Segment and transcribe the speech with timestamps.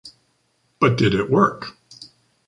[0.79, 1.77] But did it work?